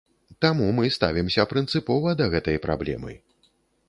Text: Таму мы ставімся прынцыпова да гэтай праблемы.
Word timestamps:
Таму 0.43 0.69
мы 0.77 0.85
ставімся 0.95 1.45
прынцыпова 1.51 2.13
да 2.21 2.25
гэтай 2.37 2.57
праблемы. 2.65 3.13